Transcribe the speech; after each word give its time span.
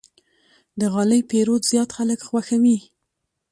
د 0.79 0.81
غالۍ 0.93 1.21
پېرود 1.29 1.63
زیات 1.71 1.89
خلک 1.97 2.19
خوښوي. 2.27 2.77